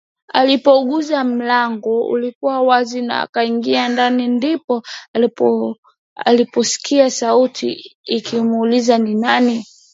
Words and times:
Alipougusa 0.33 1.23
mlango 1.23 2.07
ulikuwa 2.07 2.61
wazi 2.61 3.01
na 3.01 3.21
akaingia 3.21 3.89
ndani 3.89 4.27
ndipo 4.27 4.83
aliposikia 6.23 7.11
sauti 7.11 7.97
ikimuuliza 8.05 8.97
ni 8.97 9.15
nani 9.15 9.65